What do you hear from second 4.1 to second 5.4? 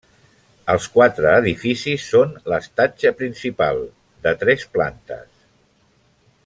de tres plantes.